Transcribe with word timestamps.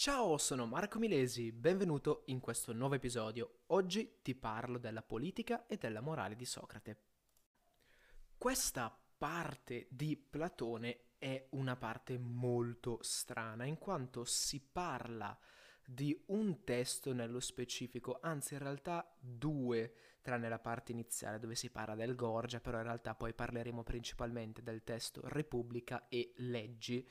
Ciao, 0.00 0.38
sono 0.38 0.64
Marco 0.64 1.00
Milesi, 1.00 1.50
benvenuto 1.50 2.22
in 2.26 2.38
questo 2.38 2.72
nuovo 2.72 2.94
episodio. 2.94 3.62
Oggi 3.70 4.20
ti 4.22 4.36
parlo 4.36 4.78
della 4.78 5.02
politica 5.02 5.66
e 5.66 5.76
della 5.76 6.00
morale 6.00 6.36
di 6.36 6.44
Socrate. 6.44 7.02
Questa 8.38 8.96
parte 9.18 9.88
di 9.90 10.16
Platone 10.16 11.16
è 11.18 11.48
una 11.50 11.74
parte 11.74 12.16
molto 12.16 13.00
strana, 13.02 13.64
in 13.64 13.76
quanto 13.76 14.22
si 14.22 14.60
parla 14.60 15.36
di 15.84 16.16
un 16.26 16.62
testo 16.62 17.12
nello 17.12 17.40
specifico, 17.40 18.20
anzi 18.22 18.54
in 18.54 18.60
realtà 18.60 19.16
due, 19.18 19.94
tranne 20.22 20.48
la 20.48 20.60
parte 20.60 20.92
iniziale 20.92 21.40
dove 21.40 21.56
si 21.56 21.70
parla 21.70 21.96
del 21.96 22.14
Gorgia, 22.14 22.60
però 22.60 22.76
in 22.76 22.84
realtà 22.84 23.16
poi 23.16 23.34
parleremo 23.34 23.82
principalmente 23.82 24.62
del 24.62 24.84
testo 24.84 25.22
Repubblica 25.24 26.06
e 26.06 26.34
Leggi 26.36 27.04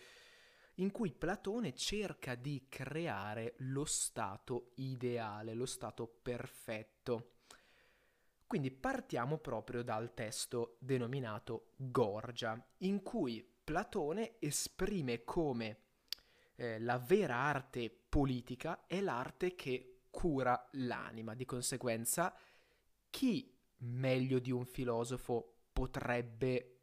in 0.79 0.91
cui 0.91 1.11
Platone 1.11 1.73
cerca 1.73 2.35
di 2.35 2.65
creare 2.69 3.55
lo 3.59 3.85
stato 3.85 4.71
ideale, 4.75 5.53
lo 5.53 5.65
stato 5.65 6.07
perfetto. 6.07 7.33
Quindi 8.45 8.71
partiamo 8.71 9.37
proprio 9.37 9.83
dal 9.83 10.13
testo 10.13 10.77
denominato 10.79 11.73
Gorgia, 11.75 12.61
in 12.79 13.01
cui 13.01 13.45
Platone 13.63 14.35
esprime 14.39 15.23
come 15.23 15.81
eh, 16.55 16.79
la 16.79 16.97
vera 16.97 17.35
arte 17.35 17.89
politica 17.89 18.85
è 18.85 19.01
l'arte 19.01 19.55
che 19.55 20.03
cura 20.09 20.69
l'anima. 20.73 21.33
Di 21.33 21.45
conseguenza, 21.45 22.33
chi 23.09 23.53
meglio 23.79 24.39
di 24.39 24.51
un 24.51 24.65
filosofo 24.65 25.65
potrebbe 25.73 26.76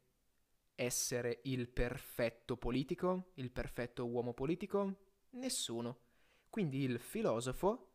essere 0.75 1.39
il 1.43 1.67
perfetto 1.69 2.57
politico, 2.57 3.31
il 3.35 3.51
perfetto 3.51 4.05
uomo 4.05 4.33
politico? 4.33 4.95
Nessuno. 5.31 5.99
Quindi 6.49 6.83
il 6.83 6.99
filosofo 6.99 7.91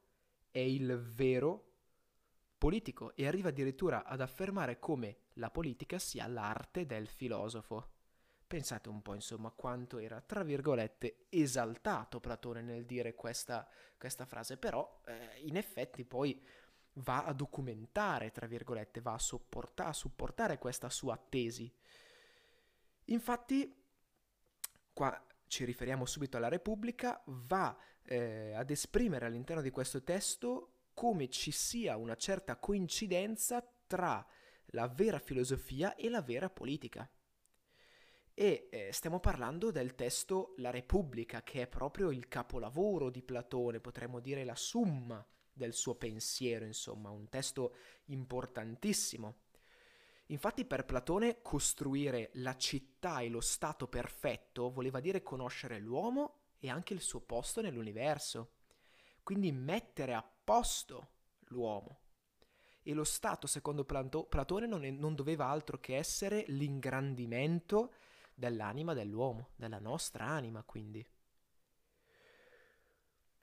è 0.50 0.58
il 0.58 0.98
vero 0.98 1.66
politico 2.58 3.14
e 3.16 3.26
arriva 3.26 3.48
addirittura 3.48 4.04
ad 4.04 4.20
affermare 4.20 4.78
come 4.78 5.28
la 5.34 5.50
politica 5.50 5.98
sia 5.98 6.26
l'arte 6.26 6.84
del 6.84 7.08
filosofo. 7.08 7.92
Pensate 8.46 8.88
un 8.88 9.00
po', 9.00 9.14
insomma, 9.14 9.50
quanto 9.50 9.98
era, 9.98 10.20
tra 10.20 10.42
virgolette, 10.42 11.26
esaltato 11.28 12.18
Platone 12.18 12.62
nel 12.62 12.84
dire 12.84 13.14
questa, 13.14 13.66
questa 13.96 14.26
frase, 14.26 14.56
però 14.56 15.00
eh, 15.06 15.40
in 15.44 15.56
effetti 15.56 16.04
poi 16.04 16.44
va 16.94 17.24
a 17.24 17.32
documentare, 17.32 18.32
tra 18.32 18.46
virgolette, 18.46 19.00
va 19.00 19.12
a, 19.12 19.18
sopporta- 19.18 19.86
a 19.86 19.92
supportare 19.92 20.58
questa 20.58 20.90
sua 20.90 21.16
tesi. 21.16 21.72
Infatti, 23.10 23.72
qua 24.92 25.24
ci 25.46 25.64
riferiamo 25.64 26.06
subito 26.06 26.36
alla 26.36 26.48
Repubblica, 26.48 27.22
va 27.26 27.76
eh, 28.04 28.52
ad 28.54 28.70
esprimere 28.70 29.26
all'interno 29.26 29.62
di 29.62 29.70
questo 29.70 30.02
testo 30.02 30.74
come 30.94 31.28
ci 31.28 31.50
sia 31.50 31.96
una 31.96 32.16
certa 32.16 32.56
coincidenza 32.56 33.66
tra 33.86 34.24
la 34.72 34.86
vera 34.86 35.18
filosofia 35.18 35.94
e 35.96 36.08
la 36.08 36.22
vera 36.22 36.48
politica. 36.48 37.10
E 38.32 38.68
eh, 38.70 38.92
stiamo 38.92 39.18
parlando 39.18 39.70
del 39.70 39.94
testo 39.96 40.54
La 40.58 40.70
Repubblica, 40.70 41.42
che 41.42 41.62
è 41.62 41.66
proprio 41.66 42.10
il 42.10 42.28
capolavoro 42.28 43.10
di 43.10 43.22
Platone, 43.22 43.80
potremmo 43.80 44.20
dire 44.20 44.44
la 44.44 44.54
summa 44.54 45.26
del 45.52 45.74
suo 45.74 45.96
pensiero, 45.96 46.64
insomma, 46.64 47.10
un 47.10 47.28
testo 47.28 47.74
importantissimo. 48.06 49.40
Infatti 50.30 50.64
per 50.64 50.84
Platone 50.84 51.42
costruire 51.42 52.30
la 52.34 52.56
città 52.56 53.20
e 53.20 53.28
lo 53.28 53.40
stato 53.40 53.88
perfetto 53.88 54.70
voleva 54.70 55.00
dire 55.00 55.22
conoscere 55.22 55.80
l'uomo 55.80 56.52
e 56.58 56.70
anche 56.70 56.94
il 56.94 57.00
suo 57.00 57.20
posto 57.20 57.60
nell'universo. 57.60 58.52
Quindi 59.24 59.50
mettere 59.50 60.14
a 60.14 60.22
posto 60.44 61.08
l'uomo. 61.48 61.98
E 62.82 62.94
lo 62.94 63.02
stato, 63.02 63.46
secondo 63.48 63.84
Plato- 63.84 64.24
Platone, 64.24 64.66
non, 64.66 64.84
è, 64.84 64.90
non 64.90 65.14
doveva 65.14 65.46
altro 65.46 65.78
che 65.78 65.96
essere 65.96 66.44
l'ingrandimento 66.46 67.92
dell'anima 68.32 68.94
dell'uomo, 68.94 69.48
della 69.56 69.80
nostra 69.80 70.26
anima, 70.26 70.62
quindi. 70.62 71.04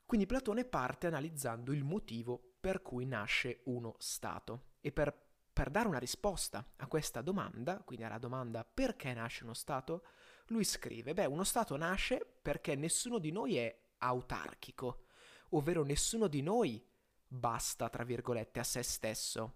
Quindi 0.05 0.25
Platone 0.25 0.63
parte 0.63 1.07
analizzando 1.07 1.73
il 1.73 1.83
motivo 1.83 2.55
per 2.61 2.81
cui 2.81 3.05
nasce 3.05 3.59
uno 3.65 3.95
Stato 3.99 4.75
e 4.79 4.93
per 4.93 5.26
per 5.57 5.71
dare 5.71 5.87
una 5.87 5.97
risposta 5.97 6.63
a 6.75 6.85
questa 6.85 7.23
domanda, 7.23 7.81
quindi 7.83 8.05
alla 8.05 8.19
domanda 8.19 8.63
perché 8.63 9.11
nasce 9.15 9.43
uno 9.43 9.55
Stato, 9.55 10.03
lui 10.49 10.63
scrive, 10.63 11.15
beh, 11.15 11.25
uno 11.25 11.43
Stato 11.43 11.75
nasce 11.75 12.23
perché 12.43 12.75
nessuno 12.75 13.17
di 13.17 13.31
noi 13.31 13.57
è 13.57 13.75
autarchico, 13.97 15.05
ovvero 15.49 15.83
nessuno 15.83 16.27
di 16.27 16.43
noi 16.43 16.85
basta, 17.25 17.89
tra 17.89 18.03
virgolette, 18.03 18.59
a 18.59 18.63
se 18.63 18.83
stesso. 18.83 19.55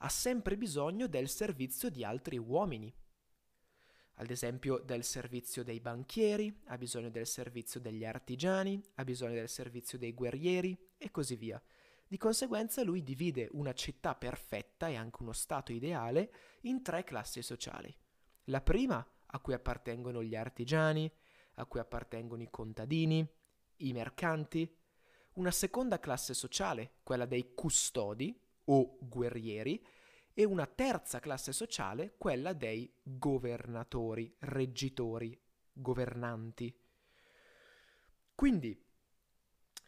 Ha 0.00 0.10
sempre 0.10 0.58
bisogno 0.58 1.06
del 1.06 1.30
servizio 1.30 1.88
di 1.88 2.04
altri 2.04 2.36
uomini. 2.36 2.94
Ad 4.16 4.30
esempio 4.30 4.80
del 4.80 5.02
servizio 5.02 5.64
dei 5.64 5.80
banchieri, 5.80 6.60
ha 6.66 6.76
bisogno 6.76 7.08
del 7.08 7.26
servizio 7.26 7.80
degli 7.80 8.04
artigiani, 8.04 8.78
ha 8.96 9.04
bisogno 9.04 9.32
del 9.32 9.48
servizio 9.48 9.96
dei 9.96 10.12
guerrieri 10.12 10.76
e 10.98 11.10
così 11.10 11.36
via. 11.36 11.62
Di 12.10 12.16
conseguenza 12.16 12.82
lui 12.82 13.04
divide 13.04 13.46
una 13.52 13.72
città 13.72 14.16
perfetta 14.16 14.88
e 14.88 14.96
anche 14.96 15.22
uno 15.22 15.30
stato 15.30 15.70
ideale 15.70 16.32
in 16.62 16.82
tre 16.82 17.04
classi 17.04 17.40
sociali. 17.40 17.96
La 18.46 18.60
prima, 18.60 19.06
a 19.26 19.38
cui 19.38 19.54
appartengono 19.54 20.20
gli 20.20 20.34
artigiani, 20.34 21.08
a 21.54 21.66
cui 21.66 21.78
appartengono 21.78 22.42
i 22.42 22.50
contadini, 22.50 23.24
i 23.76 23.92
mercanti. 23.92 24.76
Una 25.34 25.52
seconda 25.52 26.00
classe 26.00 26.34
sociale, 26.34 26.94
quella 27.04 27.26
dei 27.26 27.54
custodi 27.54 28.36
o 28.64 28.98
guerrieri, 29.00 29.80
e 30.34 30.44
una 30.44 30.66
terza 30.66 31.20
classe 31.20 31.52
sociale, 31.52 32.16
quella 32.18 32.54
dei 32.54 32.92
governatori, 33.04 34.34
reggitori, 34.40 35.40
governanti. 35.72 36.76
Quindi, 38.34 38.84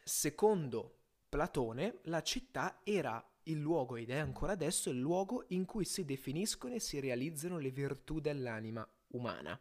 secondo 0.04 0.98
Platone, 1.32 2.00
la 2.02 2.22
città 2.22 2.82
era 2.84 3.26
il 3.44 3.58
luogo, 3.58 3.96
ed 3.96 4.10
è 4.10 4.18
ancora 4.18 4.52
adesso 4.52 4.90
il 4.90 4.98
luogo 4.98 5.46
in 5.48 5.64
cui 5.64 5.86
si 5.86 6.04
definiscono 6.04 6.74
e 6.74 6.78
si 6.78 7.00
realizzano 7.00 7.56
le 7.56 7.70
virtù 7.70 8.20
dell'anima 8.20 8.86
umana. 9.12 9.58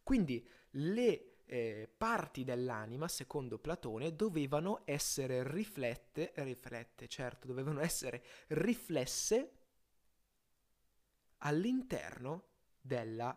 Quindi 0.00 0.48
le 0.70 1.38
eh, 1.46 1.92
parti 1.96 2.44
dell'anima, 2.44 3.08
secondo 3.08 3.58
Platone, 3.58 4.14
dovevano 4.14 4.82
essere 4.84 5.42
riflette, 5.42 6.34
riflette, 6.36 7.08
certo, 7.08 7.48
dovevano 7.48 7.80
essere 7.80 8.22
riflesse 8.50 9.50
all'interno 11.38 12.44
della 12.80 13.36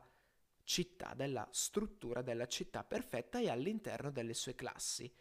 città, 0.64 1.16
della 1.16 1.48
struttura 1.50 2.22
della 2.22 2.46
città 2.46 2.84
perfetta 2.84 3.40
e 3.40 3.50
all'interno 3.50 4.12
delle 4.12 4.36
sue 4.36 4.54
classi. 4.54 5.12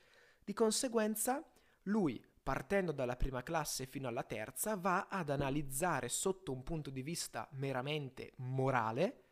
Di 0.44 0.52
conseguenza, 0.52 1.42
lui 1.84 2.32
partendo 2.44 2.92
dalla 2.92 3.16
prima 3.16 3.42
classe 3.42 3.86
fino 3.86 4.06
alla 4.06 4.22
terza, 4.22 4.76
va 4.76 5.08
ad 5.08 5.30
analizzare 5.30 6.10
sotto 6.10 6.52
un 6.52 6.62
punto 6.62 6.90
di 6.90 7.02
vista 7.02 7.48
meramente 7.52 8.34
morale 8.36 9.22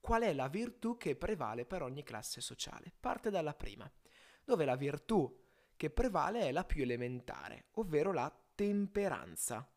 qual 0.00 0.22
è 0.22 0.32
la 0.32 0.48
virtù 0.48 0.96
che 0.96 1.14
prevale 1.14 1.66
per 1.66 1.82
ogni 1.82 2.02
classe 2.02 2.40
sociale. 2.40 2.90
Parte 2.98 3.28
dalla 3.30 3.54
prima, 3.54 3.90
dove 4.44 4.64
la 4.64 4.76
virtù 4.76 5.42
che 5.76 5.90
prevale 5.90 6.40
è 6.40 6.52
la 6.52 6.64
più 6.64 6.82
elementare, 6.82 7.66
ovvero 7.72 8.12
la 8.12 8.34
temperanza. 8.54 9.70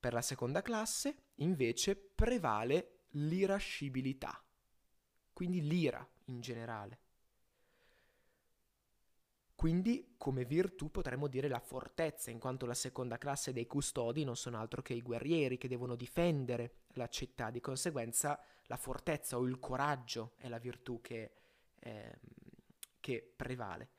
Per 0.00 0.12
la 0.14 0.22
seconda 0.22 0.62
classe, 0.62 1.32
invece, 1.36 1.94
prevale 1.94 3.00
l'irascibilità, 3.10 4.42
quindi 5.34 5.60
l'ira 5.60 6.06
in 6.26 6.40
generale. 6.40 7.00
Quindi, 9.60 10.14
come 10.16 10.46
virtù 10.46 10.90
potremmo 10.90 11.26
dire 11.26 11.46
la 11.46 11.60
fortezza, 11.60 12.30
in 12.30 12.38
quanto 12.38 12.64
la 12.64 12.72
seconda 12.72 13.18
classe 13.18 13.52
dei 13.52 13.66
custodi 13.66 14.24
non 14.24 14.34
sono 14.34 14.58
altro 14.58 14.80
che 14.80 14.94
i 14.94 15.02
guerrieri 15.02 15.58
che 15.58 15.68
devono 15.68 15.96
difendere 15.96 16.84
la 16.94 17.08
città. 17.08 17.50
Di 17.50 17.60
conseguenza, 17.60 18.40
la 18.68 18.78
fortezza 18.78 19.36
o 19.36 19.44
il 19.44 19.58
coraggio 19.58 20.32
è 20.38 20.48
la 20.48 20.56
virtù 20.56 21.02
che, 21.02 21.32
eh, 21.78 22.18
che 23.00 23.34
prevale. 23.36 23.90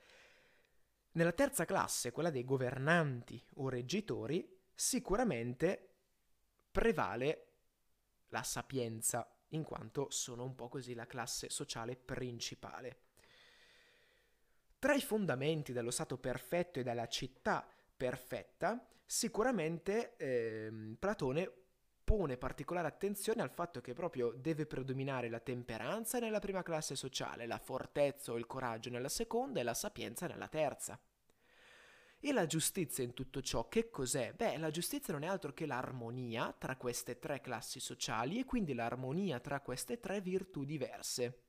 Nella 1.11 1.31
terza 1.31 1.63
classe, 1.63 2.11
quella 2.11 2.31
dei 2.31 2.43
governanti 2.43 3.39
o 3.57 3.69
reggitori, 3.69 4.61
sicuramente 4.73 5.89
prevale 6.71 7.49
la 8.29 8.41
sapienza, 8.41 9.31
in 9.49 9.61
quanto 9.61 10.09
sono 10.09 10.43
un 10.43 10.55
po' 10.55 10.69
così 10.69 10.95
la 10.95 11.05
classe 11.05 11.51
sociale 11.51 11.95
principale. 11.95 13.10
Tra 14.81 14.95
i 14.95 15.01
fondamenti 15.01 15.73
dello 15.73 15.91
Stato 15.91 16.17
perfetto 16.17 16.79
e 16.79 16.83
della 16.83 17.07
città 17.07 17.63
perfetta, 17.95 18.83
sicuramente 19.05 20.15
eh, 20.17 20.95
Platone 20.97 21.51
pone 22.03 22.35
particolare 22.35 22.87
attenzione 22.87 23.43
al 23.43 23.51
fatto 23.51 23.79
che 23.79 23.93
proprio 23.93 24.31
deve 24.31 24.65
predominare 24.65 25.29
la 25.29 25.39
temperanza 25.39 26.17
nella 26.17 26.39
prima 26.39 26.63
classe 26.63 26.95
sociale, 26.95 27.45
la 27.45 27.59
fortezza 27.59 28.31
o 28.31 28.39
il 28.39 28.47
coraggio 28.47 28.89
nella 28.89 29.07
seconda 29.07 29.59
e 29.59 29.63
la 29.63 29.75
sapienza 29.75 30.25
nella 30.25 30.47
terza. 30.47 30.99
E 32.19 32.33
la 32.33 32.47
giustizia 32.47 33.03
in 33.03 33.13
tutto 33.13 33.43
ciò 33.43 33.67
che 33.67 33.91
cos'è? 33.91 34.33
Beh, 34.33 34.57
la 34.57 34.71
giustizia 34.71 35.13
non 35.13 35.21
è 35.21 35.27
altro 35.27 35.53
che 35.53 35.67
l'armonia 35.67 36.55
tra 36.57 36.75
queste 36.75 37.19
tre 37.19 37.39
classi 37.39 37.79
sociali 37.79 38.39
e 38.39 38.45
quindi 38.45 38.73
l'armonia 38.73 39.39
tra 39.39 39.61
queste 39.61 39.99
tre 39.99 40.21
virtù 40.21 40.63
diverse. 40.63 41.43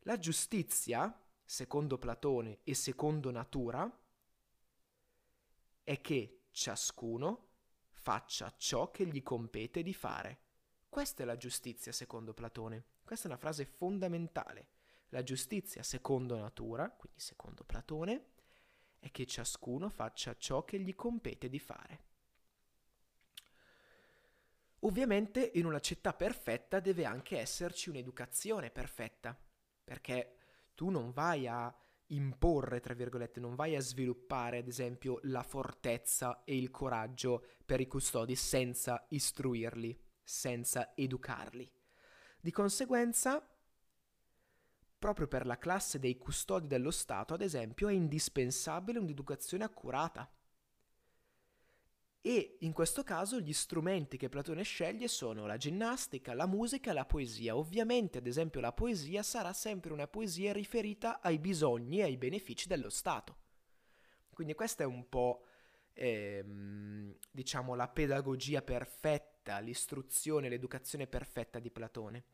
La 0.00 0.18
giustizia, 0.18 1.16
secondo 1.46 1.96
Platone 1.96 2.58
e 2.64 2.74
secondo 2.74 3.30
natura, 3.30 3.90
è 5.82 6.00
che 6.00 6.42
ciascuno 6.50 7.44
faccia 7.92 8.52
ciò 8.56 8.90
che 8.90 9.06
gli 9.06 9.22
compete 9.22 9.82
di 9.82 9.94
fare. 9.94 10.40
Questa 10.88 11.22
è 11.22 11.26
la 11.26 11.36
giustizia 11.36 11.92
secondo 11.92 12.34
Platone. 12.34 12.84
Questa 13.04 13.26
è 13.26 13.30
una 13.30 13.38
frase 13.38 13.64
fondamentale. 13.64 14.68
La 15.10 15.22
giustizia 15.22 15.84
secondo 15.84 16.36
natura, 16.36 16.90
quindi 16.90 17.20
secondo 17.20 17.62
Platone, 17.62 18.24
è 18.98 19.10
che 19.12 19.26
ciascuno 19.26 19.88
faccia 19.88 20.36
ciò 20.36 20.64
che 20.64 20.80
gli 20.80 20.94
compete 20.94 21.48
di 21.48 21.60
fare. 21.60 22.04
Ovviamente 24.80 25.52
in 25.54 25.66
una 25.66 25.80
città 25.80 26.12
perfetta 26.12 26.80
deve 26.80 27.04
anche 27.04 27.38
esserci 27.38 27.88
un'educazione 27.88 28.70
perfetta, 28.70 29.38
perché 29.84 30.36
tu 30.76 30.90
non 30.90 31.10
vai 31.10 31.48
a 31.48 31.74
imporre, 32.10 32.78
tra 32.78 32.94
virgolette, 32.94 33.40
non 33.40 33.56
vai 33.56 33.74
a 33.74 33.80
sviluppare, 33.80 34.58
ad 34.58 34.68
esempio, 34.68 35.18
la 35.22 35.42
fortezza 35.42 36.44
e 36.44 36.56
il 36.56 36.70
coraggio 36.70 37.44
per 37.64 37.80
i 37.80 37.88
custodi 37.88 38.36
senza 38.36 39.04
istruirli, 39.08 39.98
senza 40.22 40.92
educarli. 40.94 41.68
Di 42.40 42.50
conseguenza, 42.52 43.44
proprio 44.98 45.26
per 45.26 45.46
la 45.46 45.58
classe 45.58 45.98
dei 45.98 46.16
custodi 46.16 46.68
dello 46.68 46.92
Stato, 46.92 47.34
ad 47.34 47.40
esempio, 47.40 47.88
è 47.88 47.92
indispensabile 47.92 49.00
un'educazione 49.00 49.64
accurata. 49.64 50.30
E 52.26 52.56
in 52.62 52.72
questo 52.72 53.04
caso 53.04 53.38
gli 53.38 53.52
strumenti 53.52 54.16
che 54.16 54.28
Platone 54.28 54.64
sceglie 54.64 55.06
sono 55.06 55.46
la 55.46 55.56
ginnastica, 55.56 56.34
la 56.34 56.48
musica 56.48 56.90
e 56.90 56.92
la 56.92 57.04
poesia. 57.04 57.56
Ovviamente, 57.56 58.18
ad 58.18 58.26
esempio, 58.26 58.60
la 58.60 58.72
poesia 58.72 59.22
sarà 59.22 59.52
sempre 59.52 59.92
una 59.92 60.08
poesia 60.08 60.52
riferita 60.52 61.20
ai 61.20 61.38
bisogni 61.38 62.00
e 62.00 62.02
ai 62.02 62.16
benefici 62.16 62.66
dello 62.66 62.90
Stato. 62.90 63.36
Quindi 64.34 64.54
questa 64.54 64.82
è 64.82 64.86
un 64.86 65.08
po', 65.08 65.44
ehm, 65.92 67.14
diciamo, 67.30 67.76
la 67.76 67.86
pedagogia 67.86 68.60
perfetta, 68.60 69.60
l'istruzione, 69.60 70.48
l'educazione 70.48 71.06
perfetta 71.06 71.60
di 71.60 71.70
Platone. 71.70 72.24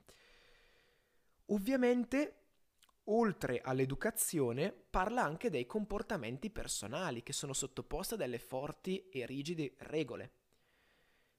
Ovviamente 1.48 2.41
oltre 3.04 3.60
all'educazione, 3.60 4.72
parla 4.72 5.22
anche 5.22 5.50
dei 5.50 5.66
comportamenti 5.66 6.50
personali 6.50 7.22
che 7.22 7.32
sono 7.32 7.52
sottoposti 7.52 8.14
a 8.14 8.16
delle 8.16 8.38
forti 8.38 9.08
e 9.08 9.26
rigide 9.26 9.74
regole. 9.78 10.32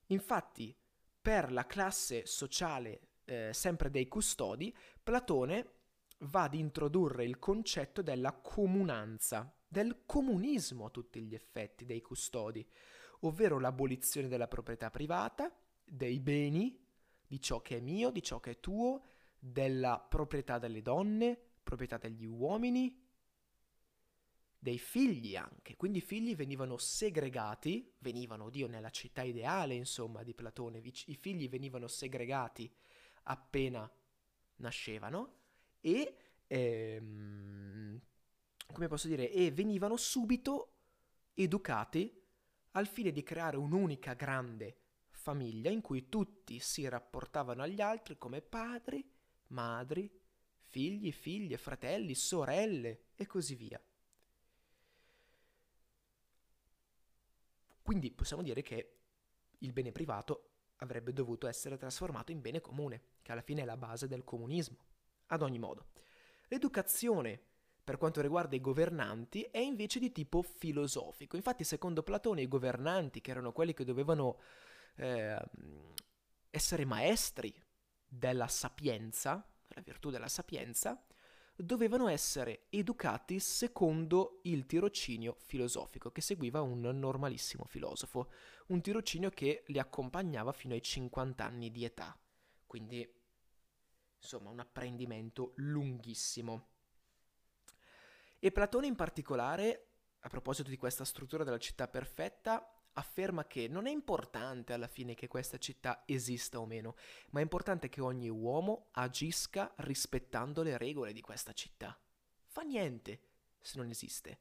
Infatti, 0.07 0.75
per 1.21 1.51
la 1.51 1.65
classe 1.65 2.25
sociale 2.25 3.00
eh, 3.25 3.51
sempre 3.54 3.89
dei 3.89 4.07
custodi, 4.07 4.75
Platone 5.01 5.71
va 6.25 6.44
ad 6.44 6.54
introdurre 6.54 7.24
il 7.24 7.39
concetto 7.39 8.01
della 8.01 8.33
comunanza, 8.33 9.54
del 9.65 10.04
comunismo 10.06 10.86
a 10.86 10.89
tutti 10.89 11.21
gli 11.21 11.33
effetti 11.33 11.86
dei 11.86 12.01
custodi, 12.01 12.65
ovvero 13.21 13.60
l'abolizione 13.60 14.27
della 14.27 14.48
proprietà 14.48 14.89
privata, 14.89 15.54
dei 15.83 16.19
beni, 16.19 16.77
di 17.25 17.42
ciò 17.42 17.62
che 17.62 17.77
è 17.77 17.80
mio, 17.80 18.10
di 18.12 18.21
ciò 18.21 18.39
che 18.39 18.51
è 18.51 18.60
tuo, 18.60 19.04
della 19.39 20.00
proprietà 20.00 20.60
delle 20.60 20.81
donne, 20.81 21.52
proprietà 21.75 21.98
degli 21.98 22.25
uomini, 22.25 23.02
dei 24.60 24.78
figli 24.78 25.36
anche, 25.36 25.75
quindi 25.75 25.98
i 25.98 26.02
figli 26.02 26.36
venivano 26.36 26.78
segregati, 26.78 27.94
venivano, 27.98 28.50
Dio, 28.50 28.68
nella 28.68 28.92
città 28.92 29.24
ideale, 29.24 29.74
insomma, 29.74 30.24
di 30.24 30.34
Platone, 30.34 30.80
i 30.80 31.16
figli 31.16 31.50
venivano 31.50 31.88
segregati 31.88 32.72
appena 33.24 33.90
nascevano 34.58 35.40
e, 35.81 36.16
ehm, 36.48 38.02
come 38.68 38.88
posso 38.88 39.08
dire, 39.08 39.31
e 39.31 39.52
venivano 39.52 39.98
subito 39.98 40.75
educati 41.34 42.22
al 42.72 42.88
fine 42.88 43.12
di 43.12 43.24
creare 43.24 43.58
un'unica 43.58 44.14
grande 44.14 44.78
famiglia 45.10 45.70
in 45.70 45.81
cui 45.81 46.08
tutti 46.08 46.60
si 46.60 46.88
rapportavano 46.88 47.64
agli 47.64 47.81
altri 47.81 48.18
come 48.18 48.42
padri, 48.42 49.06
madri, 49.48 50.22
figli, 50.74 51.12
figlie, 51.12 51.58
fratelli, 51.58 52.16
sorelle 52.16 53.04
e 53.14 53.28
così 53.28 53.54
via. 53.54 53.80
Quindi 57.84 58.12
possiamo 58.12 58.42
dire 58.42 58.64
che 58.64 58.96
il 59.60 59.72
bene 59.72 59.92
privato 59.92 60.50
avrebbe 60.78 61.14
dovuto 61.14 61.46
essere 61.46 61.78
trasformato 61.78 62.31
in 62.31 62.42
bene 62.42 62.60
comune, 62.60 63.02
che 63.22 63.31
alla 63.31 63.44
fine 63.44 63.62
è 63.62 63.66
la 63.66 63.78
base 63.78 64.08
del 64.08 64.24
comunismo. 64.24 64.84
Ad 65.28 65.44
ogni 65.44 65.60
modo, 65.60 65.90
l'educazione 66.48 67.40
per 67.84 67.98
quanto 67.98 68.22
riguarda 68.22 68.56
i 68.56 68.62
governanti 68.62 69.44
è 69.44 69.60
invece 69.60 70.00
di 70.00 70.12
tipo 70.12 70.42
filosofico. 70.42 71.36
Infatti, 71.36 71.64
secondo 71.64 72.02
Platone, 72.02 72.42
i 72.42 72.48
governanti, 72.48 73.22
che 73.22 73.30
erano 73.30 73.52
quelli 73.52 73.75
che 73.75 73.84
dovevano 73.84 74.40
eh, 74.96 75.40
essere 76.50 76.86
maestri 76.86 77.54
della 78.08 78.48
sapienza, 78.48 79.48
la 79.74 79.81
virtù 79.81 80.10
della 80.10 80.28
sapienza, 80.28 81.04
dovevano 81.56 82.08
essere 82.08 82.66
educati 82.70 83.40
secondo 83.40 84.40
il 84.44 84.66
tirocinio 84.66 85.36
filosofico 85.40 86.12
che 86.12 86.22
seguiva 86.22 86.62
un 86.62 86.81
normalissimo 86.81 87.66
filosofo, 87.66 88.31
un 88.68 88.81
tirocinio 88.81 89.30
che 89.30 89.64
li 89.68 89.80
accompagnava 89.80 90.52
fino 90.52 90.74
ai 90.74 90.81
50 90.81 91.44
anni 91.44 91.72
di 91.72 91.86
età. 91.86 92.18
Quindi, 92.66 93.08
insomma, 94.18 94.50
un 94.50 94.60
apprendimento 94.60 95.54
lunghissimo. 95.58 96.70
E 98.40 98.52
Platone 98.52 98.88
in 98.88 98.96
particolare, 98.96 99.90
a 100.22 100.30
proposito 100.30 100.70
di 100.70 100.78
questa 100.78 101.06
struttura 101.06 101.44
della 101.44 101.60
città 101.60 101.88
perfetta, 101.88 102.73
afferma 102.94 103.45
che 103.45 103.68
non 103.68 103.88
è 103.88 103.92
importante 103.92 104.74
alla 104.74 104.88
fine 104.88 105.13
che 105.13 105.28
questa 105.28 105.57
città 105.57 106.04
esista 106.06 106.60
o 106.60 106.66
meno, 106.66 106.95
ma 107.31 107.40
è 107.40 107.44
importante 107.44 107.90
che 107.90 108.01
ogni 108.01 108.30
uomo 108.30 108.88
agisca 108.92 109.74
rispettando 109.78 110.62
le 110.63 110.78
regole 110.78 111.13
di 111.13 111.22
questa 111.22 111.54
città. 111.54 111.98
Fa 112.45 112.62
niente 112.62 113.22
se 113.62 113.77
non 113.77 113.89
esiste, 113.89 114.39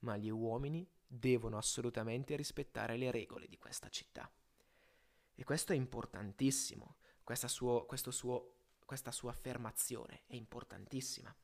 ma 0.00 0.16
gli 0.16 0.30
uomini 0.30 0.88
devono 1.06 1.58
assolutamente 1.58 2.34
rispettare 2.36 2.96
le 2.96 3.10
regole 3.10 3.46
di 3.46 3.58
questa 3.58 3.88
città. 3.88 4.30
E 5.34 5.44
questo 5.44 5.72
è 5.72 5.76
importantissimo, 5.76 6.96
questa, 7.22 7.48
suo, 7.48 7.86
suo, 7.94 8.54
questa 8.84 9.12
sua 9.12 9.30
affermazione 9.30 10.22
è 10.26 10.34
importantissima. 10.34 11.34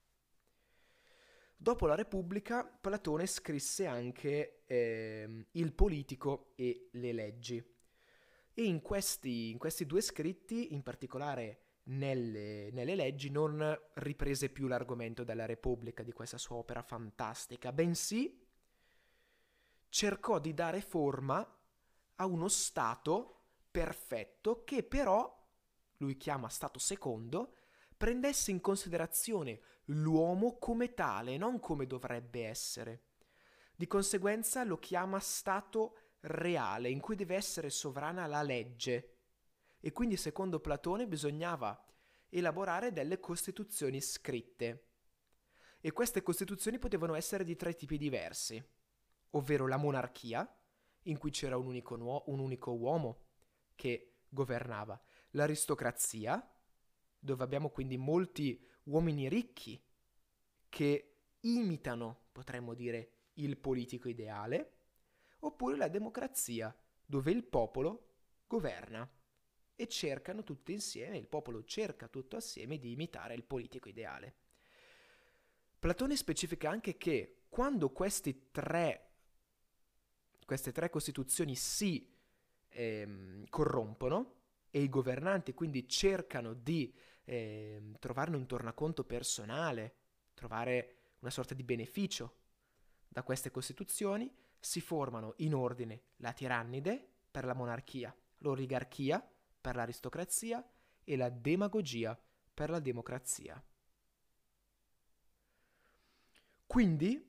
Dopo 1.61 1.87
la 1.87 1.97
Repubblica, 1.97 2.65
Platone 2.65 3.27
scrisse 3.27 3.85
anche 3.87 4.63
eh, 4.65 5.47
Il 5.51 5.73
politico 5.73 6.53
e 6.55 6.89
le 6.93 7.13
leggi. 7.13 7.57
E 8.55 8.63
in 8.63 8.81
questi, 8.81 9.51
in 9.51 9.59
questi 9.59 9.85
due 9.85 10.01
scritti, 10.01 10.73
in 10.73 10.85
particolare 10.85 11.63
nelle, 11.89 12.71
nelle, 12.71 12.95
leggi, 12.95 13.29
non 13.31 13.77
riprese 13.95 14.51
più 14.51 14.69
l'argomento 14.69 15.25
della 15.25 15.47
Repubblica, 15.47 16.05
di 16.05 16.13
questa 16.13 16.39
sua 16.39 16.57
opera 16.57 16.81
fantastica, 16.81 17.73
bensì 17.73 18.41
cercò 19.89 20.39
di 20.39 20.55
dare 20.55 20.81
forma 20.81 21.45
a 22.15 22.25
uno 22.25 22.47
Stato 22.47 23.47
perfetto 23.69 24.63
che 24.63 24.85
però, 24.85 25.45
lui 25.97 26.17
chiama 26.17 26.49
Stato 26.49 26.79
secondo, 26.79 27.55
prendesse 27.97 28.53
in 28.53 28.61
considerazione 28.61 29.61
l'uomo 29.91 30.59
come 30.59 30.95
tale, 30.95 31.37
non 31.37 31.61
come 31.61 31.87
dovrebbe 31.87 32.47
essere. 32.47 33.05
Di 33.75 33.87
conseguenza 33.87 34.65
lo 34.65 34.79
chiama 34.79 35.21
stato 35.21 35.99
reale, 36.21 36.91
in 36.91 37.01
cui 37.01 37.15
deve 37.15 37.37
essere 37.37 37.71
sovrana 37.71 38.27
la 38.27 38.43
legge. 38.43 39.17
E 39.81 39.93
quindi, 39.93 40.17
secondo 40.17 40.61
Platone, 40.61 41.07
bisognava 41.07 41.81
elaborare 42.29 42.93
delle 42.93 43.21
costituzioni 43.21 44.01
scritte. 44.01 44.87
E 45.81 45.93
queste 45.93 46.23
costituzioni 46.23 46.79
potevano 46.79 47.15
essere 47.15 47.45
di 47.45 47.55
tre 47.55 47.75
tipi 47.75 47.97
diversi, 47.97 48.63
ovvero 49.31 49.69
la 49.69 49.77
monarchia, 49.77 50.47
in 51.03 51.19
cui 51.19 51.31
c'era 51.31 51.57
un 51.57 51.67
unico, 51.67 51.97
nuo- 51.97 52.25
un 52.27 52.41
unico 52.41 52.73
uomo 52.73 53.27
che 53.77 54.17
governava, 54.29 55.01
l'aristocrazia, 55.31 56.45
dove 57.19 57.43
abbiamo 57.43 57.71
quindi 57.71 57.97
molti 57.97 58.63
uomini 58.85 59.29
ricchi 59.29 59.81
che 60.69 61.17
imitano, 61.41 62.29
potremmo 62.33 62.75
dire, 62.75 63.13
il 63.35 63.57
politico 63.57 64.09
ideale, 64.09 64.73
oppure 65.41 65.77
la 65.77 65.89
democrazia, 65.89 66.75
dove 67.05 67.31
il 67.31 67.45
popolo 67.45 68.07
governa 68.47 69.09
e 69.75 69.87
cercano 69.87 70.43
tutti 70.43 70.73
insieme, 70.73 71.17
il 71.17 71.29
popolo 71.29 71.65
cerca 71.65 72.09
tutto 72.09 72.37
assieme 72.37 72.79
di 72.79 72.91
imitare 72.91 73.35
il 73.35 73.45
politico 73.45 73.89
ideale. 73.89 74.35
Platone 75.79 76.17
specifica 76.17 76.69
anche 76.69 76.97
che 76.97 77.45
quando 77.49 77.93
tre, 78.51 79.11
queste 80.45 80.73
tre 80.73 80.91
costituzioni 80.91 81.55
si 81.55 82.13
ehm, 82.69 83.47
corrompono 83.49 84.38
e 84.71 84.81
i 84.81 84.89
governanti 84.89 85.55
quindi 85.55 85.89
cercano 85.89 86.53
di 86.55 86.95
ehm, 87.25 87.97
trovarne 87.99 88.37
un 88.37 88.47
tornaconto 88.47 89.05
personale, 89.05 89.95
trovare 90.35 90.95
una 91.21 91.31
sorta 91.31 91.55
di 91.55 91.63
beneficio 91.63 92.37
da 93.09 93.23
queste 93.23 93.51
costituzioni, 93.51 94.31
si 94.61 94.81
formano 94.81 95.35
in 95.39 95.55
ordine 95.55 96.03
la 96.17 96.33
tirannide 96.33 97.07
per 97.31 97.45
la 97.45 97.55
monarchia, 97.55 98.15
l'oligarchia 98.39 99.27
per 99.61 99.77
l'aristocrazia 99.77 100.65
e 101.05 101.17
la 101.17 101.29
demagogia 101.29 102.19
per 102.53 102.71
la 102.71 102.81
democrazia. 102.81 103.63
Quindi 106.67 107.28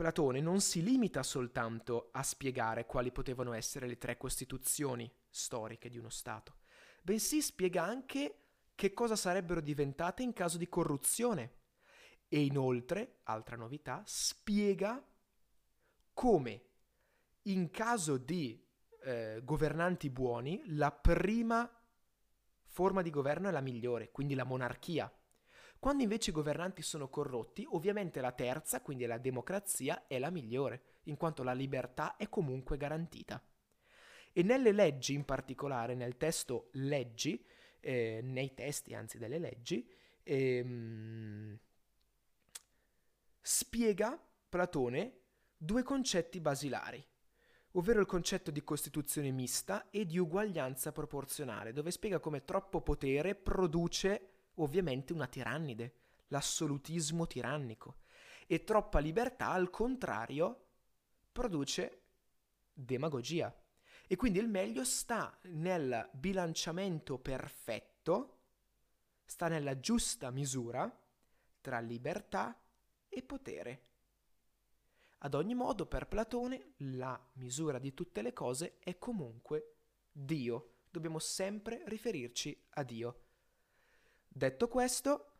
Platone 0.00 0.40
non 0.40 0.62
si 0.62 0.82
limita 0.82 1.22
soltanto 1.22 2.08
a 2.12 2.22
spiegare 2.22 2.86
quali 2.86 3.12
potevano 3.12 3.52
essere 3.52 3.86
le 3.86 3.98
tre 3.98 4.16
costituzioni 4.16 5.12
storiche 5.28 5.90
di 5.90 5.98
uno 5.98 6.08
Stato, 6.08 6.60
bensì 7.02 7.42
spiega 7.42 7.84
anche 7.84 8.36
che 8.74 8.94
cosa 8.94 9.14
sarebbero 9.14 9.60
diventate 9.60 10.22
in 10.22 10.32
caso 10.32 10.56
di 10.56 10.70
corruzione 10.70 11.52
e 12.28 12.42
inoltre, 12.42 13.18
altra 13.24 13.56
novità, 13.56 14.02
spiega 14.06 15.06
come 16.14 16.62
in 17.42 17.68
caso 17.68 18.16
di 18.16 18.58
eh, 19.02 19.42
governanti 19.44 20.08
buoni 20.08 20.62
la 20.68 20.92
prima 20.92 21.70
forma 22.64 23.02
di 23.02 23.10
governo 23.10 23.48
è 23.48 23.50
la 23.50 23.60
migliore, 23.60 24.10
quindi 24.10 24.34
la 24.34 24.44
monarchia. 24.44 25.12
Quando 25.80 26.02
invece 26.02 26.28
i 26.28 26.34
governanti 26.34 26.82
sono 26.82 27.08
corrotti, 27.08 27.66
ovviamente 27.70 28.20
la 28.20 28.32
terza, 28.32 28.82
quindi 28.82 29.06
la 29.06 29.16
democrazia, 29.16 30.06
è 30.06 30.18
la 30.18 30.28
migliore, 30.28 30.98
in 31.04 31.16
quanto 31.16 31.42
la 31.42 31.54
libertà 31.54 32.18
è 32.18 32.28
comunque 32.28 32.76
garantita. 32.76 33.42
E 34.30 34.42
nelle 34.42 34.72
leggi 34.72 35.14
in 35.14 35.24
particolare, 35.24 35.94
nel 35.94 36.18
testo 36.18 36.68
leggi, 36.72 37.42
eh, 37.80 38.20
nei 38.22 38.52
testi 38.52 38.92
anzi 38.92 39.16
delle 39.16 39.38
leggi, 39.38 39.90
ehm, 40.22 41.58
spiega 43.40 44.22
Platone 44.50 45.20
due 45.56 45.82
concetti 45.82 46.40
basilari, 46.40 47.02
ovvero 47.72 48.00
il 48.00 48.06
concetto 48.06 48.50
di 48.50 48.62
costituzione 48.62 49.30
mista 49.30 49.88
e 49.88 50.04
di 50.04 50.18
uguaglianza 50.18 50.92
proporzionale, 50.92 51.72
dove 51.72 51.90
spiega 51.90 52.18
come 52.18 52.44
troppo 52.44 52.82
potere 52.82 53.34
produce 53.34 54.39
ovviamente 54.62 55.12
una 55.12 55.26
tirannide, 55.26 55.94
l'assolutismo 56.28 57.26
tirannico, 57.26 57.98
e 58.46 58.64
troppa 58.64 58.98
libertà 58.98 59.50
al 59.50 59.70
contrario 59.70 60.66
produce 61.30 62.02
demagogia. 62.72 63.54
E 64.06 64.16
quindi 64.16 64.38
il 64.40 64.48
meglio 64.48 64.84
sta 64.84 65.38
nel 65.42 66.08
bilanciamento 66.12 67.18
perfetto, 67.18 68.38
sta 69.24 69.46
nella 69.46 69.78
giusta 69.78 70.30
misura 70.30 70.92
tra 71.60 71.78
libertà 71.78 72.60
e 73.08 73.22
potere. 73.22 73.84
Ad 75.18 75.34
ogni 75.34 75.54
modo, 75.54 75.86
per 75.86 76.08
Platone, 76.08 76.72
la 76.78 77.18
misura 77.34 77.78
di 77.78 77.92
tutte 77.92 78.22
le 78.22 78.32
cose 78.32 78.78
è 78.78 78.98
comunque 78.98 79.74
Dio. 80.10 80.78
Dobbiamo 80.90 81.18
sempre 81.18 81.82
riferirci 81.86 82.66
a 82.70 82.82
Dio. 82.82 83.24
Detto 84.32 84.68
questo, 84.68 85.32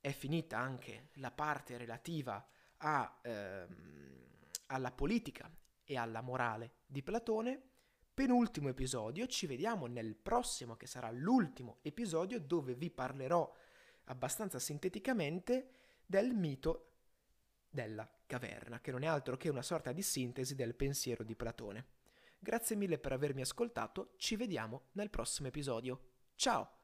è 0.00 0.10
finita 0.10 0.58
anche 0.58 1.10
la 1.14 1.30
parte 1.30 1.76
relativa 1.76 2.44
a, 2.78 3.20
ehm, 3.22 4.24
alla 4.66 4.90
politica 4.90 5.54
e 5.84 5.96
alla 5.98 6.22
morale 6.22 6.76
di 6.86 7.02
Platone. 7.02 7.62
Penultimo 8.14 8.68
episodio, 8.68 9.26
ci 9.26 9.46
vediamo 9.46 9.86
nel 9.86 10.16
prossimo, 10.16 10.76
che 10.76 10.86
sarà 10.86 11.10
l'ultimo 11.10 11.78
episodio, 11.82 12.40
dove 12.40 12.74
vi 12.74 12.90
parlerò 12.90 13.54
abbastanza 14.04 14.58
sinteticamente 14.58 15.70
del 16.06 16.32
mito 16.32 16.92
della 17.68 18.10
caverna, 18.26 18.80
che 18.80 18.90
non 18.90 19.02
è 19.02 19.06
altro 19.06 19.36
che 19.36 19.50
una 19.50 19.62
sorta 19.62 19.92
di 19.92 20.02
sintesi 20.02 20.54
del 20.54 20.74
pensiero 20.74 21.22
di 21.22 21.36
Platone. 21.36 21.86
Grazie 22.38 22.76
mille 22.76 22.98
per 22.98 23.12
avermi 23.12 23.42
ascoltato, 23.42 24.14
ci 24.16 24.36
vediamo 24.36 24.88
nel 24.92 25.10
prossimo 25.10 25.48
episodio. 25.48 26.00
Ciao! 26.34 26.77